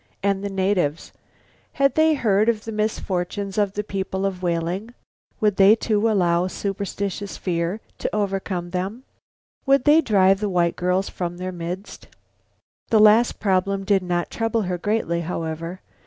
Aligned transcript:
And 0.23 0.43
the 0.43 0.49
natives? 0.49 1.11
Had 1.73 1.93
they 1.93 2.15
heard 2.15 2.49
of 2.49 2.65
the 2.65 2.71
misfortunes 2.71 3.59
of 3.59 3.73
the 3.73 3.83
people 3.83 4.25
of 4.25 4.41
Whaling? 4.41 4.95
Would 5.39 5.57
they, 5.57 5.75
too, 5.75 6.09
allow 6.09 6.47
superstitious 6.47 7.37
fear 7.37 7.81
to 7.99 8.09
overcome 8.11 8.71
them? 8.71 9.03
Would 9.67 9.83
they 9.83 10.01
drive 10.01 10.39
the 10.39 10.49
white 10.49 10.75
girls 10.75 11.07
from 11.07 11.37
their 11.37 11.51
midst? 11.51 12.07
This 12.89 12.99
last 12.99 13.39
problem 13.39 13.83
did 13.83 14.01
not 14.01 14.31
trouble 14.31 14.63
her 14.63 14.79
greatly, 14.79 15.19
however. 15.21 15.81